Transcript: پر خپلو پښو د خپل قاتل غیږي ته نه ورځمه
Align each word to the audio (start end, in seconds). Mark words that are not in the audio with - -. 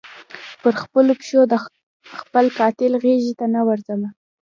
پر 0.61 0.73
خپلو 0.83 1.11
پښو 1.19 1.41
د 1.51 1.53
خپل 2.21 2.45
قاتل 2.59 2.91
غیږي 3.03 3.33
ته 3.39 3.45
نه 3.55 3.61
ورځمه 3.67 4.09